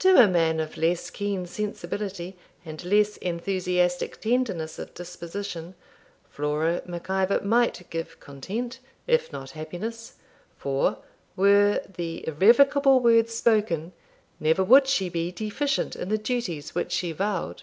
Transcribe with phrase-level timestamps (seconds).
[0.00, 5.74] To a man of less keen sensibility, and less enthusiastic tenderness of disposition,
[6.28, 10.16] Flora Mac Ivor might give content, if not happiness;
[10.58, 10.98] for,
[11.36, 13.92] were the irrevocable words spoken,
[14.38, 17.62] never would she be deficient in the duties which she vowed.'